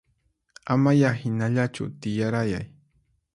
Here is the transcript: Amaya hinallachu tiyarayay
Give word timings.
Amaya 0.73 1.11
hinallachu 1.19 1.85
tiyarayay 1.99 2.67